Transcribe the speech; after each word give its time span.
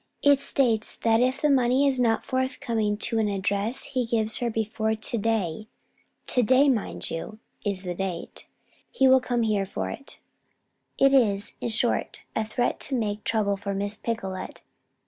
It 0.23 0.41
states 0.41 0.97
that 0.97 1.19
if 1.21 1.41
the 1.43 1.49
money 1.51 1.85
is 1.85 1.99
not 1.99 2.23
forthcoming 2.25 2.97
to 2.97 3.19
an 3.19 3.27
address 3.27 3.83
he 3.83 4.03
gives 4.07 4.37
her 4.39 4.49
before 4.49 4.95
to 4.95 5.17
day 5.19 5.67
to 6.25 6.41
day, 6.41 6.69
mind 6.69 7.11
you, 7.11 7.37
is 7.63 7.83
the 7.83 7.93
date 7.93 8.47
he 8.89 9.07
will 9.07 9.21
come 9.21 9.43
here 9.43 9.67
for 9.67 9.91
it. 9.91 10.19
It 10.97 11.13
is, 11.13 11.53
in 11.61 11.69
short, 11.69 12.23
a 12.35 12.43
threat 12.43 12.79
to 12.89 12.95
make 12.95 13.23
trouble 13.23 13.55
for 13.55 13.75
Miss 13.75 13.95
Picolet. 13.95 14.61